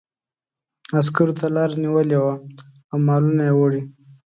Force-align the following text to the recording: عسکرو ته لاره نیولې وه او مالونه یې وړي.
عسکرو 0.99 1.33
ته 1.39 1.45
لاره 1.55 1.75
نیولې 1.83 2.17
وه 2.23 2.33
او 2.91 2.97
مالونه 3.07 3.43
یې 3.49 3.53
وړي. 3.55 3.81